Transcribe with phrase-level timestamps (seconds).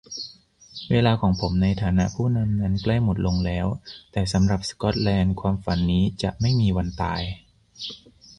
[0.91, 3.67] "เวลาของผมในฐานะผู้นำนั้นใกล้หมดลงแล้ว
[4.11, 7.21] แต่สำหรับสกอตแลนด์ ความฝันนี้จะไม่มีวันตาย"